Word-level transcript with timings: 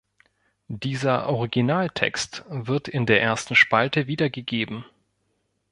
Dieser 0.81 1.29
„Original-Text“ 1.29 2.43
wird 2.49 2.87
in 2.87 3.05
der 3.05 3.21
ersten 3.21 3.53
Spalte 3.53 4.07
wiedergegeben. 4.07 4.83